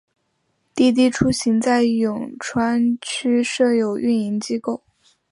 [0.73, 4.81] 滴滴出行在永川区设有运营机构。